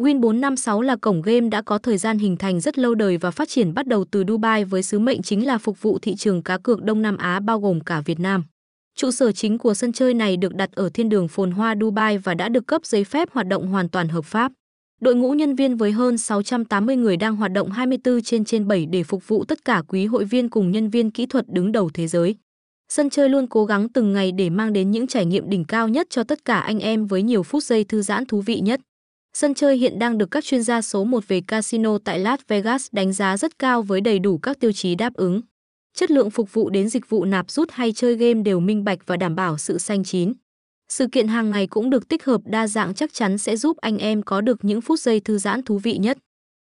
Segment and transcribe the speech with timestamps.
[0.00, 3.30] Win 456 là cổng game đã có thời gian hình thành rất lâu đời và
[3.30, 6.42] phát triển bắt đầu từ Dubai với sứ mệnh chính là phục vụ thị trường
[6.42, 8.44] cá cược Đông Nam Á bao gồm cả Việt Nam.
[8.96, 12.18] Trụ sở chính của sân chơi này được đặt ở thiên đường phồn hoa, Dubai
[12.18, 14.52] và đã được cấp giấy phép hoạt động hoàn toàn hợp pháp.
[15.00, 18.86] Đội ngũ nhân viên với hơn 680 người đang hoạt động 24 trên trên 7
[18.86, 21.90] để phục vụ tất cả quý hội viên cùng nhân viên kỹ thuật đứng đầu
[21.94, 22.34] thế giới.
[22.88, 25.88] Sân chơi luôn cố gắng từng ngày để mang đến những trải nghiệm đỉnh cao
[25.88, 28.80] nhất cho tất cả anh em với nhiều phút giây thư giãn thú vị nhất.
[29.34, 32.86] Sân chơi hiện đang được các chuyên gia số 1 về casino tại Las Vegas
[32.92, 35.40] đánh giá rất cao với đầy đủ các tiêu chí đáp ứng.
[35.94, 38.98] Chất lượng phục vụ đến dịch vụ nạp rút hay chơi game đều minh bạch
[39.06, 40.32] và đảm bảo sự xanh chín.
[40.88, 43.98] Sự kiện hàng ngày cũng được tích hợp, đa dạng chắc chắn sẽ giúp anh
[43.98, 46.18] em có được những phút giây thư giãn thú vị nhất.